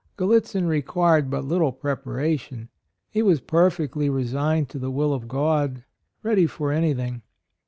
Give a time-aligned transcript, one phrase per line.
[0.17, 2.69] Gallitzin required but little preparation.
[3.11, 6.71] He was perfectly resigned to the will of God,— 120 A ROYAL SON ready for
[6.71, 7.21] anything.